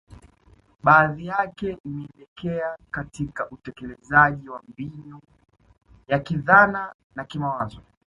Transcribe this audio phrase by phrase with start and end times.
[0.83, 5.21] Baadhi yake imeelekea katika utekelezaji wa mbinu
[6.07, 7.81] ya kidhana na kimawazo